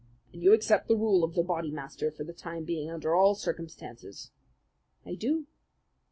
"And 0.33 0.41
you 0.41 0.51
accept 0.51 0.87
the 0.87 0.95
rule 0.97 1.23
of 1.23 1.35
the 1.35 1.43
Bodymaster 1.43 2.09
for 2.09 2.23
the 2.23 2.33
time 2.33 2.63
being 2.63 2.89
under 2.89 3.13
all 3.13 3.35
circumstances?" 3.35 4.31
"I 5.05 5.13
do." 5.13 5.45